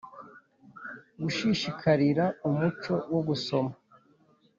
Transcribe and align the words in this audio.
gushishikarira 1.21 2.25
umuco 2.47 2.93
wo 3.13 3.21
gusoma 3.27 3.73